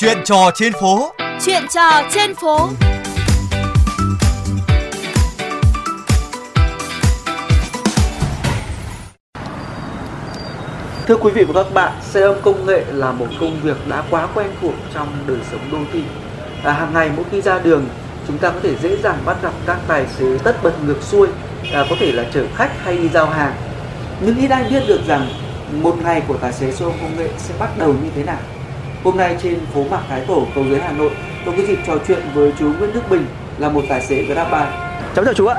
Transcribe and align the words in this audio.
Chuyện 0.00 0.18
trò 0.24 0.50
trên 0.54 0.72
phố. 0.80 1.12
Chuyện 1.46 1.62
trò 1.74 2.02
trên 2.14 2.34
phố. 2.34 2.68
Thưa 11.06 11.16
quý 11.16 11.30
vị 11.30 11.44
và 11.44 11.62
các 11.62 11.74
bạn, 11.74 11.92
xe 12.02 12.20
ôm 12.20 12.36
công 12.42 12.66
nghệ 12.66 12.84
là 12.92 13.12
một 13.12 13.26
công 13.40 13.60
việc 13.62 13.76
đã 13.88 14.02
quá 14.10 14.28
quen 14.34 14.50
thuộc 14.60 14.74
trong 14.94 15.08
đời 15.26 15.38
sống 15.50 15.60
đô 15.72 15.78
thị. 15.92 16.02
À, 16.64 16.72
hàng 16.72 16.94
ngày 16.94 17.10
mỗi 17.16 17.24
khi 17.30 17.40
ra 17.40 17.58
đường, 17.58 17.84
chúng 18.28 18.38
ta 18.38 18.50
có 18.50 18.60
thể 18.62 18.76
dễ 18.82 18.96
dàng 18.96 19.18
bắt 19.24 19.36
gặp 19.42 19.52
các 19.66 19.78
tài 19.88 20.06
xế 20.06 20.38
tất 20.44 20.62
bật 20.62 20.74
ngược 20.86 21.02
xuôi, 21.02 21.28
à, 21.72 21.84
có 21.90 21.96
thể 22.00 22.12
là 22.12 22.24
chở 22.34 22.46
khách 22.54 22.70
hay 22.84 22.98
đi 22.98 23.08
giao 23.08 23.26
hàng. 23.26 23.52
Nhưng 24.20 24.38
ít 24.38 24.50
ai 24.50 24.64
biết 24.70 24.82
được 24.88 25.00
rằng 25.06 25.28
một 25.72 25.96
ngày 26.02 26.22
của 26.28 26.36
tài 26.36 26.52
xế 26.52 26.72
xe 26.72 26.84
ôm 26.84 26.94
công 27.02 27.16
nghệ 27.16 27.28
sẽ 27.38 27.54
bắt 27.58 27.78
đầu 27.78 27.92
như 27.92 28.10
thế 28.14 28.24
nào. 28.24 28.38
Hôm 29.04 29.16
nay 29.16 29.36
trên 29.42 29.58
phố 29.74 29.84
Mạc 29.90 30.00
Thái 30.08 30.20
Tổ, 30.26 30.46
cầu 30.54 30.64
giấy 30.70 30.80
Hà 30.80 30.92
Nội, 30.92 31.10
tôi 31.44 31.54
có 31.56 31.62
dịp 31.62 31.78
trò 31.86 31.92
chuyện 32.08 32.22
với 32.34 32.52
chú 32.58 32.64
Nguyễn 32.78 32.92
Đức 32.94 33.10
Bình 33.10 33.26
là 33.58 33.68
một 33.68 33.82
tài 33.88 34.00
xế 34.02 34.22
Grabbuy. 34.22 34.58
Cháu 35.16 35.24
chào 35.24 35.34
chú 35.34 35.46
ạ. 35.46 35.56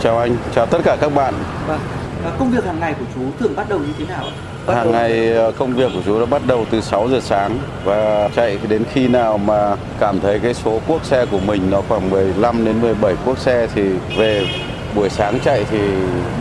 Chào 0.00 0.18
anh, 0.18 0.36
chào 0.54 0.66
tất 0.66 0.78
cả 0.84 0.96
các 1.00 1.14
bạn. 1.14 1.34
Vâng. 1.66 1.78
À, 2.24 2.30
công 2.38 2.50
việc 2.50 2.64
hàng 2.64 2.80
ngày 2.80 2.94
của 2.98 3.04
chú 3.14 3.20
thường 3.40 3.56
bắt 3.56 3.68
đầu 3.68 3.78
như 3.78 3.92
thế 3.98 4.04
nào 4.08 4.24
ạ? 4.24 4.32
Bắt 4.66 4.74
Hàng 4.74 4.84
đầu- 4.84 4.92
ngày 4.92 5.32
ờ, 5.32 5.52
công 5.52 5.74
việc 5.74 5.90
của 5.94 6.00
chú 6.06 6.20
đã 6.20 6.26
bắt 6.26 6.42
đầu 6.46 6.66
từ 6.70 6.80
6 6.80 7.08
giờ 7.08 7.20
sáng 7.22 7.58
và 7.84 8.28
chạy 8.36 8.58
đến 8.68 8.82
khi 8.92 9.08
nào 9.08 9.38
mà 9.38 9.76
cảm 10.00 10.20
thấy 10.20 10.38
cái 10.38 10.54
số 10.54 10.80
cuốc 10.86 11.04
xe 11.04 11.26
của 11.26 11.38
mình 11.46 11.62
nó 11.70 11.82
khoảng 11.88 12.10
15 12.10 12.64
đến 12.64 12.80
17 12.80 13.14
cuốc 13.24 13.38
xe 13.38 13.66
thì 13.74 13.82
về 14.18 14.46
buổi 14.94 15.08
sáng 15.08 15.38
chạy 15.44 15.64
thì 15.70 15.78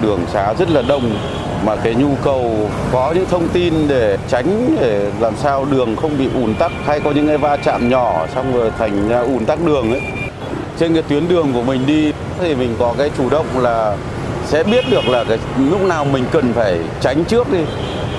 đường 0.01 0.19
xá 0.33 0.53
rất 0.59 0.69
là 0.69 0.81
đông 0.87 1.11
mà 1.65 1.75
cái 1.75 1.95
nhu 1.95 2.09
cầu 2.23 2.69
có 2.91 3.11
những 3.15 3.25
thông 3.25 3.47
tin 3.47 3.73
để 3.87 4.17
tránh 4.27 4.75
để 4.81 5.11
làm 5.19 5.33
sao 5.35 5.65
đường 5.65 5.95
không 5.95 6.17
bị 6.17 6.29
ùn 6.33 6.53
tắc, 6.53 6.71
hay 6.85 6.99
có 6.99 7.11
những 7.11 7.27
cái 7.27 7.37
va 7.37 7.57
chạm 7.57 7.89
nhỏ 7.89 8.25
xong 8.35 8.53
rồi 8.57 8.71
thành 8.77 9.09
à, 9.09 9.19
ùn 9.19 9.45
tắc 9.45 9.65
đường 9.65 9.91
ấy 9.91 10.01
trên 10.79 10.93
cái 10.93 11.03
tuyến 11.03 11.27
đường 11.27 11.53
của 11.53 11.63
mình 11.63 11.85
đi 11.87 12.11
thì 12.39 12.55
mình 12.55 12.75
có 12.79 12.95
cái 12.97 13.09
chủ 13.17 13.29
động 13.29 13.45
là 13.59 13.97
sẽ 14.45 14.63
biết 14.63 14.85
được 14.89 15.07
là 15.07 15.23
cái 15.23 15.37
lúc 15.71 15.81
nào 15.81 16.05
mình 16.05 16.25
cần 16.31 16.53
phải 16.53 16.79
tránh 17.01 17.23
trước 17.25 17.51
đi, 17.51 17.59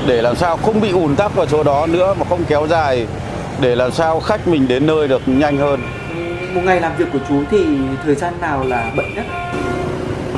để 0.07 0.23
làm 0.23 0.37
sao 0.37 0.57
không 0.57 0.81
bị 0.81 0.91
ùn 0.91 1.17
tắc 1.17 1.35
vào 1.35 1.47
chỗ 1.47 1.63
đó 1.63 1.87
nữa 1.87 2.15
mà 2.19 2.27
không 2.29 2.45
kéo 2.49 2.67
dài, 2.67 3.07
để 3.61 3.77
làm 3.77 3.93
sao 3.93 4.21
khách 4.21 4.49
mình 4.49 4.69
đến 4.69 4.87
nơi 4.87 5.09
được 5.09 5.23
nhanh 5.27 5.57
hơn 5.57 5.81
một 6.55 6.61
ngày 6.65 6.81
làm 6.81 6.93
việc 6.97 7.05
của 7.13 7.19
chú 7.29 7.43
thì 7.51 7.59
thời 8.05 8.15
gian 8.15 8.35
nào 8.41 8.65
là 8.65 8.91
bận 8.97 9.15
nhất? 9.15 9.25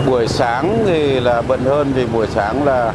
Buổi 0.07 0.29
sáng 0.29 0.83
thì 0.87 1.21
là 1.21 1.43
bận 1.49 1.61
hơn 1.65 1.93
vì 1.95 2.07
buổi 2.07 2.27
sáng 2.35 2.65
là 2.65 2.93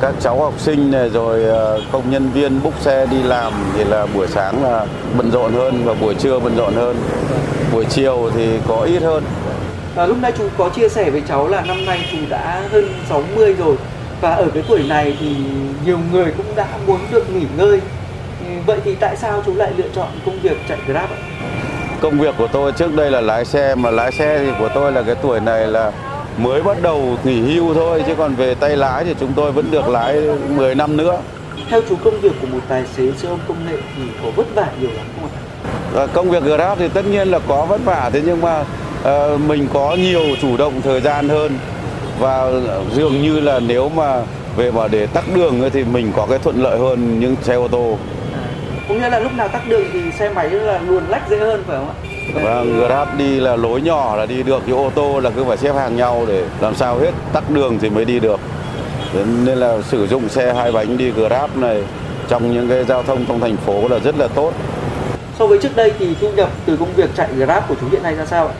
các 0.00 0.14
cháu 0.20 0.40
học 0.40 0.54
sinh 0.58 0.90
này 0.90 1.08
rồi 1.08 1.44
ờ, 1.44 1.80
công 1.92 2.10
nhân 2.10 2.30
viên 2.34 2.62
búc 2.62 2.74
xe 2.80 3.06
đi 3.10 3.22
làm 3.22 3.52
thì 3.76 3.84
là 3.84 4.06
buổi 4.14 4.26
sáng 4.28 4.64
là 4.64 4.86
bận 5.16 5.30
rộn 5.30 5.52
hơn 5.52 5.82
và 5.84 5.94
buổi 5.94 6.14
trưa 6.14 6.38
bận 6.38 6.56
rộn 6.56 6.74
hơn 6.74 6.96
buổi 7.72 7.84
chiều 7.84 8.30
thì 8.34 8.58
có 8.68 8.76
ít 8.76 9.02
hơn 9.02 9.24
À, 9.96 10.06
lúc 10.06 10.16
nãy 10.20 10.32
chú 10.38 10.44
có 10.58 10.68
chia 10.68 10.88
sẻ 10.88 11.10
với 11.10 11.22
cháu 11.28 11.48
là 11.48 11.60
năm 11.60 11.84
nay 11.86 12.06
chú 12.12 12.18
đã 12.28 12.62
hơn 12.72 12.88
60 13.08 13.54
rồi 13.54 13.76
và 14.20 14.30
ở 14.34 14.46
cái 14.54 14.62
tuổi 14.68 14.82
này 14.88 15.16
thì 15.20 15.36
nhiều 15.84 15.98
người 16.12 16.32
cũng 16.36 16.46
đã 16.56 16.66
muốn 16.86 16.98
được 17.12 17.30
nghỉ 17.30 17.46
ngơi. 17.56 17.80
Ừ, 18.40 18.46
Vậy 18.66 18.78
thì 18.84 18.94
tại 18.94 19.16
sao 19.16 19.42
chú 19.46 19.54
lại 19.54 19.72
lựa 19.76 19.88
chọn 19.94 20.06
công 20.26 20.38
việc 20.40 20.56
chạy 20.68 20.78
Grab 20.86 21.10
ạ? 21.10 21.16
công 22.00 22.18
việc 22.18 22.34
của 22.38 22.46
tôi 22.52 22.72
trước 22.72 22.94
đây 22.94 23.10
là 23.10 23.20
lái 23.20 23.44
xe 23.44 23.74
mà 23.74 23.90
lái 23.90 24.12
xe 24.12 24.38
thì 24.38 24.50
của 24.58 24.68
tôi 24.74 24.92
là 24.92 25.02
cái 25.02 25.14
tuổi 25.14 25.40
này 25.40 25.66
là 25.66 25.92
mới 26.38 26.62
bắt 26.62 26.82
đầu 26.82 27.16
nghỉ 27.24 27.40
hưu 27.40 27.74
thôi 27.74 28.02
chứ 28.06 28.14
còn 28.18 28.34
về 28.34 28.54
tay 28.54 28.76
lái 28.76 29.04
thì 29.04 29.14
chúng 29.20 29.32
tôi 29.36 29.52
vẫn 29.52 29.70
được 29.70 29.88
lái 29.88 30.20
10 30.48 30.74
năm 30.74 30.96
nữa. 30.96 31.18
Theo 31.70 31.80
chú 31.88 31.96
công 32.04 32.20
việc 32.20 32.32
của 32.40 32.46
một 32.46 32.60
tài 32.68 32.84
xế 32.96 33.12
xe 33.16 33.28
ôm 33.28 33.38
công 33.48 33.56
nghệ 33.66 33.76
thì 33.96 34.02
có 34.22 34.30
vất 34.36 34.46
vả 34.54 34.66
nhiều 34.80 34.90
lắm 34.96 35.06
không 35.14 35.24
ạ? 35.24 35.40
Và 35.92 36.06
công 36.06 36.30
việc 36.30 36.42
Grab 36.42 36.78
thì 36.78 36.88
tất 36.88 37.06
nhiên 37.06 37.28
là 37.28 37.38
có 37.48 37.66
vất 37.66 37.80
vả 37.84 38.10
thế 38.12 38.22
nhưng 38.26 38.40
mà 38.40 38.64
ờ, 39.02 39.38
mình 39.46 39.68
có 39.72 39.96
nhiều 40.00 40.22
chủ 40.42 40.56
động 40.56 40.80
thời 40.82 41.00
gian 41.00 41.28
hơn. 41.28 41.58
Và 42.20 42.50
dường 42.94 43.22
như 43.22 43.40
là 43.40 43.60
nếu 43.60 43.88
mà 43.88 44.22
về 44.56 44.70
mà 44.70 44.88
để 44.88 45.06
tắc 45.06 45.24
đường 45.34 45.70
thì 45.72 45.84
mình 45.84 46.12
có 46.16 46.26
cái 46.30 46.38
thuận 46.38 46.62
lợi 46.62 46.78
hơn 46.78 47.20
những 47.20 47.36
xe 47.42 47.54
ô 47.54 47.68
tô. 47.68 47.98
À, 48.00 48.25
có 48.88 48.94
nghĩa 48.94 49.08
là 49.08 49.18
lúc 49.18 49.32
nào 49.36 49.48
tắc 49.48 49.68
đường 49.68 49.84
thì 49.92 50.00
xe 50.18 50.28
máy 50.28 50.50
là 50.50 50.80
luồn 50.88 51.04
lách 51.08 51.28
dễ 51.30 51.38
hơn 51.38 51.64
phải 51.66 51.76
không 51.76 51.88
ạ? 51.88 51.94
và 52.34 52.62
Grab 52.62 53.08
đi 53.18 53.40
là 53.40 53.56
lối 53.56 53.80
nhỏ 53.80 54.16
là 54.16 54.26
đi 54.26 54.42
được 54.42 54.62
chứ 54.66 54.72
ô 54.72 54.90
tô 54.94 55.20
là 55.20 55.30
cứ 55.30 55.44
phải 55.44 55.56
xếp 55.56 55.72
hàng 55.72 55.96
nhau 55.96 56.24
để 56.28 56.44
làm 56.60 56.74
sao 56.74 56.98
hết 56.98 57.10
tắc 57.32 57.50
đường 57.50 57.78
thì 57.78 57.90
mới 57.90 58.04
đi 58.04 58.20
được 58.20 58.40
nên 59.14 59.58
là 59.58 59.82
sử 59.82 60.06
dụng 60.06 60.28
xe 60.28 60.54
hai 60.54 60.72
bánh 60.72 60.96
đi 60.96 61.10
Grab 61.10 61.56
này 61.56 61.82
trong 62.28 62.52
những 62.52 62.68
cái 62.68 62.84
giao 62.84 63.02
thông 63.02 63.24
trong 63.26 63.40
thành 63.40 63.56
phố 63.56 63.88
là 63.88 63.98
rất 63.98 64.18
là 64.18 64.28
tốt 64.28 64.52
So 65.38 65.46
với 65.46 65.58
trước 65.58 65.76
đây 65.76 65.92
thì 65.98 66.14
thu 66.20 66.32
nhập 66.32 66.50
từ 66.66 66.76
công 66.76 66.92
việc 66.92 67.10
chạy 67.16 67.28
Grab 67.36 67.62
của 67.68 67.74
chú 67.80 67.86
hiện 67.90 68.02
nay 68.02 68.14
ra 68.14 68.26
sao 68.26 68.48
ạ? 68.48 68.54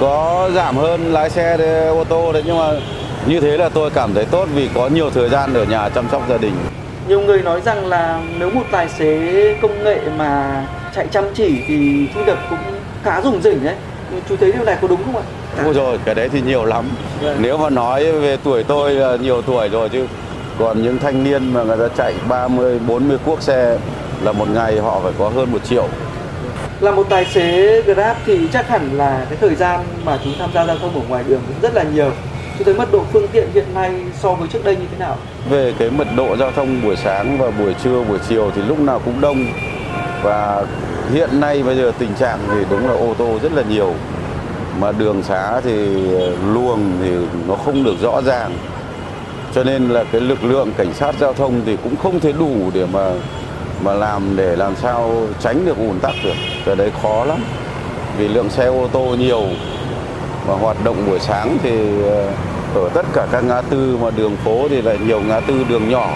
có 0.00 0.50
giảm 0.54 0.76
hơn 0.76 1.12
lái 1.12 1.30
xe 1.30 1.56
ô 1.88 2.04
tô 2.04 2.32
đấy 2.32 2.42
nhưng 2.46 2.58
mà 2.58 2.70
như 3.26 3.40
thế 3.40 3.56
là 3.56 3.68
tôi 3.68 3.90
cảm 3.90 4.14
thấy 4.14 4.24
tốt 4.24 4.48
vì 4.54 4.68
có 4.74 4.88
nhiều 4.88 5.10
thời 5.10 5.28
gian 5.28 5.54
ở 5.54 5.64
nhà 5.64 5.88
chăm 5.88 6.06
sóc 6.10 6.22
gia 6.28 6.36
đình 6.38 6.52
Nhiều 7.08 7.20
người 7.20 7.42
nói 7.42 7.60
rằng 7.60 7.86
là 7.86 8.20
nếu 8.38 8.50
một 8.50 8.62
tài 8.70 8.88
xế 8.88 9.54
công 9.62 9.84
nghệ 9.84 10.00
mà 10.18 10.62
chạy 10.94 11.06
chăm 11.10 11.24
chỉ 11.34 11.62
thì 11.66 12.08
thu 12.14 12.20
nhập 12.24 12.38
cũng 12.50 12.58
khá 13.04 13.20
rủng 13.20 13.42
rỉnh 13.42 13.64
đấy. 13.64 13.74
Chú 14.28 14.36
thấy 14.36 14.52
điều 14.52 14.64
này 14.64 14.76
có 14.82 14.88
đúng 14.88 15.04
không 15.04 15.16
ạ? 15.16 15.22
Ôi 15.64 15.74
rồi 15.74 15.98
cái 16.04 16.14
đấy 16.14 16.28
thì 16.32 16.40
nhiều 16.40 16.64
lắm 16.64 16.84
Vâng. 17.22 17.36
nếu 17.40 17.58
mà 17.58 17.70
nói 17.70 18.12
về 18.12 18.36
tuổi 18.44 18.64
tôi 18.64 18.90
là 18.94 19.16
nhiều 19.16 19.42
tuổi 19.42 19.68
rồi 19.68 19.88
chứ 19.88 20.06
còn 20.58 20.82
những 20.82 20.98
thanh 20.98 21.24
niên 21.24 21.52
mà 21.54 21.62
người 21.62 21.76
ta 21.88 21.94
chạy 21.96 22.14
30 22.28 22.78
40 22.78 23.18
cuốc 23.24 23.42
xe 23.42 23.78
là 24.22 24.32
một 24.32 24.48
ngày 24.54 24.78
họ 24.78 25.00
phải 25.02 25.12
có 25.18 25.28
hơn 25.28 25.52
một 25.52 25.64
triệu 25.64 25.88
Là 26.80 26.90
một 26.90 27.06
tài 27.10 27.24
xế 27.24 27.82
Grab 27.82 28.16
thì 28.26 28.48
chắc 28.52 28.68
hẳn 28.68 28.90
là 28.98 29.26
cái 29.28 29.38
thời 29.40 29.54
gian 29.54 29.80
mà 30.04 30.18
chú 30.24 30.30
tham 30.38 30.50
gia 30.54 30.66
giao 30.66 30.78
thông 30.78 30.94
ở 30.94 31.00
ngoài 31.08 31.24
đường 31.28 31.40
cũng 31.46 31.56
rất 31.62 31.74
là 31.74 31.82
nhiều. 31.82 32.10
Chúng 32.58 32.64
thấy 32.64 32.74
mật 32.74 32.92
độ 32.92 33.04
phương 33.12 33.28
tiện 33.32 33.48
hiện 33.54 33.74
nay 33.74 33.92
so 34.20 34.34
với 34.34 34.48
trước 34.48 34.64
đây 34.64 34.76
như 34.76 34.86
thế 34.90 34.98
nào? 34.98 35.16
về 35.50 35.74
cái 35.78 35.90
mật 35.90 36.06
độ 36.16 36.36
giao 36.36 36.52
thông 36.52 36.82
buổi 36.82 36.96
sáng 36.96 37.38
và 37.38 37.50
buổi 37.50 37.74
trưa, 37.84 38.02
buổi 38.08 38.18
chiều 38.28 38.50
thì 38.54 38.62
lúc 38.62 38.80
nào 38.80 39.00
cũng 39.04 39.20
đông. 39.20 39.46
Và 40.22 40.64
hiện 41.12 41.40
nay 41.40 41.62
bây 41.62 41.76
giờ 41.76 41.92
tình 41.98 42.14
trạng 42.14 42.38
thì 42.48 42.64
đúng 42.70 42.88
là 42.88 42.94
ô 42.94 43.14
tô 43.18 43.38
rất 43.42 43.52
là 43.52 43.62
nhiều. 43.62 43.94
Mà 44.80 44.92
đường 44.92 45.22
xá 45.22 45.60
thì 45.60 45.96
ờ, 46.14 46.36
luồng 46.54 46.92
thì 47.02 47.10
nó 47.48 47.54
không 47.54 47.84
được 47.84 47.94
rõ 48.02 48.22
ràng. 48.26 48.52
Cho 49.54 49.64
nên 49.64 49.88
là 49.88 50.04
cái 50.12 50.20
lực 50.20 50.44
lượng 50.44 50.72
cảnh 50.76 50.92
sát 50.94 51.14
giao 51.20 51.32
thông 51.32 51.60
thì 51.66 51.76
cũng 51.82 51.96
không 51.96 52.20
thể 52.20 52.32
đủ 52.32 52.70
để 52.74 52.86
mà 52.92 53.12
mà 53.84 53.94
làm 53.94 54.36
để 54.36 54.56
làm 54.56 54.76
sao 54.76 55.26
tránh 55.40 55.66
được 55.66 55.76
ùn 55.78 56.00
tắc 56.00 56.14
được. 56.24 56.34
Cái 56.66 56.76
đấy 56.76 56.90
khó 57.02 57.24
lắm. 57.24 57.38
Vì 58.18 58.28
lượng 58.28 58.50
xe 58.50 58.66
ô 58.66 58.88
tô 58.92 59.16
nhiều 59.18 59.42
và 60.46 60.54
hoạt 60.54 60.84
động 60.84 60.96
buổi 61.06 61.18
sáng 61.18 61.58
thì 61.62 62.02
ờ, 62.08 62.26
ở 62.74 62.88
tất 62.94 63.06
cả 63.14 63.26
các 63.32 63.44
ngã 63.44 63.60
tư 63.60 63.98
mà 64.02 64.10
đường 64.16 64.36
phố 64.44 64.68
thì 64.68 64.82
lại 64.82 64.98
nhiều 65.06 65.20
ngã 65.20 65.40
tư 65.40 65.64
đường 65.68 65.88
nhỏ. 65.88 66.10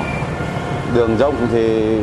Đường 0.94 1.16
rộng 1.16 1.34
thì 1.52 1.96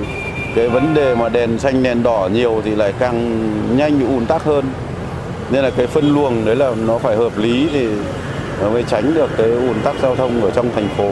cái 0.56 0.70
vấn 0.70 0.94
đề 0.94 1.16
mà 1.16 1.30
đèn 1.30 1.60
xanh, 1.60 1.84
đèn 1.84 2.04
đỏ 2.04 2.30
nhiều 2.34 2.62
thì 2.66 2.76
lại 2.76 2.94
càng 3.00 3.50
nhanh 3.78 4.00
bị 4.00 4.06
ùn 4.06 4.26
tắc 4.26 4.44
hơn. 4.44 4.66
Nên 5.50 5.64
là 5.64 5.70
cái 5.70 5.88
phân 5.88 6.14
luồng 6.14 6.46
đấy 6.46 6.56
là 6.56 6.72
nó 6.88 6.98
phải 6.98 7.16
hợp 7.16 7.38
lý 7.38 7.70
thì 7.74 7.88
nó 8.62 8.70
mới 8.70 8.84
tránh 8.84 9.14
được 9.14 9.30
cái 9.38 9.50
ùn 9.52 9.76
tắc 9.84 9.96
giao 10.02 10.16
thông 10.16 10.42
ở 10.42 10.52
trong 10.52 10.70
thành 10.76 10.88
phố. 10.98 11.10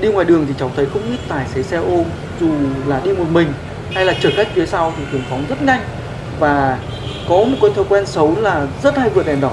Đi 0.00 0.08
ngoài 0.08 0.24
đường 0.24 0.44
thì 0.48 0.54
cháu 0.58 0.70
thấy 0.76 0.86
không 0.92 1.02
ít 1.02 1.18
tài 1.28 1.46
xế 1.54 1.62
xe 1.62 1.76
ôm, 1.76 2.04
dù 2.40 2.48
là 2.86 3.00
đi 3.04 3.12
một 3.12 3.24
mình 3.32 3.52
hay 3.94 4.04
là 4.04 4.14
chở 4.20 4.30
khách 4.36 4.48
phía 4.54 4.66
sau 4.66 4.92
thì 4.98 5.04
thường 5.12 5.22
phóng 5.30 5.44
rất 5.48 5.62
nhanh. 5.62 5.80
Và 6.38 6.78
có 7.28 7.36
một 7.36 7.56
cái 7.60 7.70
thói 7.76 7.84
quen 7.88 8.06
xấu 8.06 8.34
là 8.40 8.66
rất 8.82 8.98
hay 8.98 9.10
vượt 9.10 9.26
đèn 9.26 9.40
đỏ. 9.40 9.52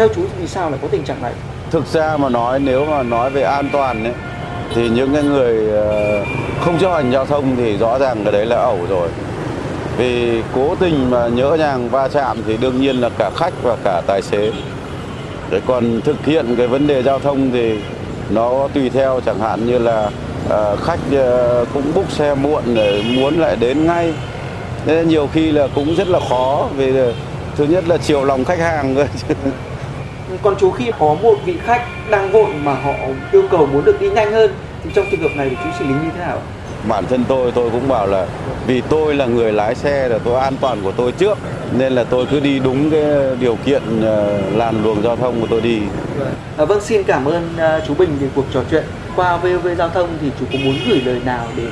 Theo 0.00 0.08
chú 0.08 0.22
thì 0.22 0.40
vì 0.40 0.46
sao 0.46 0.70
lại 0.70 0.78
có 0.82 0.88
tình 0.90 1.04
trạng 1.04 1.22
này? 1.22 1.32
thực 1.70 1.86
ra 1.86 2.16
mà 2.16 2.28
nói 2.28 2.60
nếu 2.60 2.84
mà 2.84 3.02
nói 3.02 3.30
về 3.30 3.42
an 3.42 3.68
toàn 3.72 4.04
ấy, 4.04 4.12
thì 4.74 4.88
những 4.88 5.14
cái 5.14 5.22
người 5.22 5.70
ờ, 5.70 6.24
không 6.60 6.78
chấp 6.78 6.90
hành 6.92 7.12
giao 7.12 7.26
thông 7.26 7.56
thì 7.56 7.76
rõ 7.76 7.98
ràng 7.98 8.24
cái 8.24 8.32
đấy 8.32 8.46
là 8.46 8.56
ẩu 8.56 8.78
rồi 8.88 9.08
vì 9.96 10.42
cố 10.54 10.74
tình 10.74 11.10
mà 11.10 11.28
nhỡ 11.28 11.56
nhàng 11.58 11.88
va 11.88 12.08
chạm 12.08 12.42
thì 12.46 12.56
đương 12.56 12.80
nhiên 12.80 12.96
là 12.96 13.08
cả 13.18 13.30
khách 13.36 13.52
và 13.62 13.76
cả 13.84 14.02
tài 14.06 14.22
xế 14.22 14.52
Đấy 15.50 15.60
còn 15.66 16.00
thực 16.00 16.26
hiện 16.26 16.54
cái 16.56 16.66
vấn 16.66 16.86
đề 16.86 17.02
giao 17.02 17.18
thông 17.18 17.50
thì 17.52 17.78
nó 18.30 18.68
tùy 18.74 18.90
theo 18.90 19.20
chẳng 19.26 19.40
hạn 19.40 19.66
như 19.66 19.78
là 19.78 20.10
à, 20.50 20.76
khách 20.82 21.00
à, 21.12 21.64
cũng 21.74 21.94
búc 21.94 22.10
xe 22.12 22.34
muộn 22.34 22.62
để 22.74 23.02
muốn 23.16 23.40
lại 23.40 23.56
đến 23.56 23.86
ngay 23.86 24.14
Thế 24.86 24.94
nên 24.94 25.08
nhiều 25.08 25.28
khi 25.32 25.52
là 25.52 25.68
cũng 25.74 25.94
rất 25.94 26.08
là 26.08 26.20
khó 26.28 26.68
vì 26.76 26.92
thứ 27.56 27.64
nhất 27.64 27.84
là 27.88 27.98
chiều 27.98 28.24
lòng 28.24 28.44
khách 28.44 28.58
hàng 28.58 28.94
rồi. 28.94 29.06
Còn 30.42 30.54
chú 30.60 30.70
khi 30.70 30.90
có 30.98 31.16
một 31.22 31.34
vị 31.44 31.54
khách 31.64 31.86
đang 32.10 32.32
vội 32.32 32.50
mà 32.64 32.74
họ 32.74 32.92
yêu 33.32 33.42
cầu 33.50 33.66
muốn 33.66 33.84
được 33.84 34.00
đi 34.00 34.10
nhanh 34.10 34.32
hơn 34.32 34.54
thì 34.84 34.90
trong 34.94 35.06
trường 35.10 35.20
hợp 35.20 35.36
này 35.36 35.48
thì 35.50 35.56
chú 35.64 35.70
xử 35.78 35.84
lý 35.84 35.90
như 35.94 36.10
thế 36.16 36.18
nào? 36.20 36.38
bản 36.88 37.04
thân 37.06 37.24
tôi 37.28 37.52
tôi 37.52 37.70
cũng 37.70 37.88
bảo 37.88 38.06
là 38.06 38.26
vì 38.66 38.80
tôi 38.80 39.14
là 39.14 39.26
người 39.26 39.52
lái 39.52 39.74
xe 39.74 40.08
là 40.08 40.18
tôi 40.24 40.40
an 40.40 40.54
toàn 40.60 40.80
của 40.82 40.92
tôi 40.92 41.12
trước 41.12 41.38
nên 41.78 41.92
là 41.92 42.04
tôi 42.04 42.26
cứ 42.30 42.40
đi 42.40 42.58
đúng 42.58 42.90
cái 42.90 43.02
điều 43.40 43.56
kiện 43.64 43.82
ờ, 44.02 44.40
làn 44.54 44.82
luồng 44.84 45.02
giao 45.02 45.16
thông 45.16 45.40
của 45.40 45.46
tôi 45.50 45.60
đi 45.60 45.80
À, 46.56 46.64
vâng 46.64 46.80
xin 46.80 47.02
cảm 47.02 47.24
ơn 47.24 47.48
à, 47.58 47.80
chú 47.86 47.94
Bình 47.94 48.16
vì 48.20 48.26
cuộc 48.34 48.44
trò 48.54 48.60
chuyện. 48.70 48.84
Qua 49.16 49.36
VOV 49.36 49.68
Giao 49.78 49.88
thông 49.88 50.08
thì 50.20 50.30
chú 50.40 50.46
có 50.52 50.58
muốn 50.64 50.74
gửi 50.88 51.00
lời 51.04 51.20
nào 51.24 51.46
đến 51.56 51.70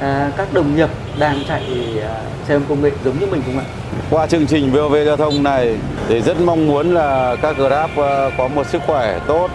à, 0.00 0.30
các 0.36 0.52
đồng 0.52 0.76
nghiệp 0.76 0.88
đang 1.18 1.38
chạy 1.48 1.62
à, 2.02 2.14
xe 2.48 2.54
ôm 2.54 2.62
công 2.68 2.82
nghệ 2.82 2.90
giống 3.04 3.18
như 3.20 3.26
mình 3.26 3.42
không 3.46 3.58
ạ? 3.58 3.64
Qua 4.10 4.26
chương 4.26 4.46
trình 4.46 4.72
VOV 4.72 4.94
giao 5.06 5.16
thông 5.16 5.42
này 5.42 5.76
thì 6.08 6.20
rất 6.20 6.40
mong 6.40 6.66
muốn 6.66 6.94
là 6.94 7.36
các 7.42 7.56
Grab 7.56 7.90
ờ, 7.96 8.30
có 8.38 8.48
một 8.48 8.66
sức 8.66 8.82
khỏe 8.86 9.18
tốt, 9.26 9.50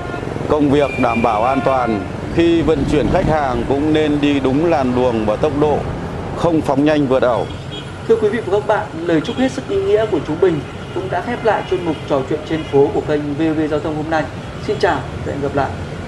công 0.49 0.69
việc 0.69 0.89
đảm 1.01 1.21
bảo 1.23 1.43
an 1.43 1.59
toàn. 1.65 2.01
Khi 2.35 2.61
vận 2.61 2.83
chuyển 2.91 3.07
khách 3.13 3.25
hàng 3.27 3.63
cũng 3.69 3.93
nên 3.93 4.21
đi 4.21 4.39
đúng 4.39 4.65
làn 4.65 4.95
đường 4.95 5.25
và 5.25 5.35
tốc 5.35 5.51
độ, 5.59 5.77
không 6.37 6.61
phóng 6.61 6.85
nhanh 6.85 7.07
vượt 7.07 7.23
ẩu. 7.23 7.47
Thưa 8.07 8.15
quý 8.15 8.29
vị 8.29 8.39
và 8.45 8.59
các 8.59 8.67
bạn, 8.67 8.87
lời 9.05 9.21
chúc 9.21 9.37
hết 9.37 9.51
sức 9.51 9.69
ý 9.69 9.81
nghĩa 9.81 10.05
của 10.05 10.19
chú 10.27 10.33
Bình 10.41 10.59
cũng 10.95 11.09
đã 11.11 11.21
khép 11.21 11.45
lại 11.45 11.63
chuyên 11.69 11.85
mục 11.85 11.95
trò 12.09 12.21
chuyện 12.29 12.39
trên 12.49 12.63
phố 12.71 12.87
của 12.93 13.01
kênh 13.01 13.33
VV 13.33 13.59
Giao 13.71 13.79
thông 13.79 13.95
hôm 13.95 14.09
nay. 14.09 14.23
Xin 14.67 14.77
chào 14.79 14.99
và 15.25 15.33
hẹn 15.33 15.41
gặp 15.41 15.55
lại. 15.55 15.69